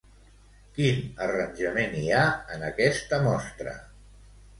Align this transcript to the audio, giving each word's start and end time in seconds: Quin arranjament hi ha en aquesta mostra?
Quin 0.77 1.11
arranjament 1.25 1.93
hi 1.99 2.09
ha 2.19 2.23
en 2.55 2.65
aquesta 2.71 3.21
mostra? 3.27 3.75